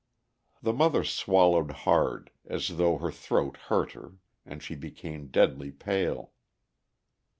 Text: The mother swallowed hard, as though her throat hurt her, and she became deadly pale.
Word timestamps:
The 0.63 0.73
mother 0.73 1.03
swallowed 1.03 1.69
hard, 1.85 2.31
as 2.47 2.77
though 2.77 2.97
her 2.97 3.11
throat 3.11 3.57
hurt 3.67 3.91
her, 3.91 4.15
and 4.47 4.63
she 4.63 4.73
became 4.73 5.27
deadly 5.27 5.69
pale. 5.69 6.33